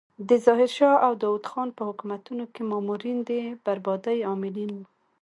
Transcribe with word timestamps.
د 0.29 0.31
ظاهر 0.45 0.69
شاه 0.77 0.97
او 1.05 1.11
داود 1.21 1.43
خان 1.51 1.69
په 1.77 1.83
حکومتونو 1.89 2.43
کې 2.53 2.61
مامورین 2.71 3.17
د 3.29 3.31
بربادۍ 3.65 4.17
عاملین 4.29 4.71
وو. 4.75 4.85